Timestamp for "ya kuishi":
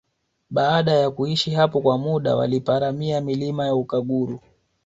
0.93-1.51